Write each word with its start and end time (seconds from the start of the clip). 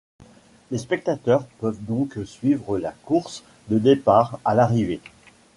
Les 0.71 0.79
spectateurs 0.79 1.45
peuvent 1.59 1.77
donc 1.81 2.17
suivre 2.25 2.79
la 2.79 2.89
course 2.91 3.43
du 3.69 3.79
départ 3.79 4.39
à 4.43 4.55
l'arrivée. 4.55 4.99